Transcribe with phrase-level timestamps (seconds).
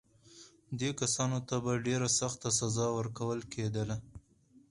[0.79, 3.97] دې کسانو ته به ډېره سخته سزا ورکول کېدله.